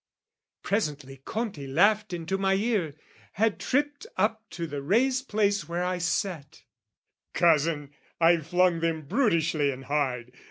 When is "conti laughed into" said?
1.25-2.39